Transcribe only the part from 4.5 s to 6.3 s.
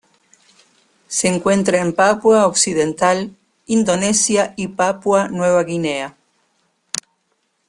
y Papua Nueva Guinea.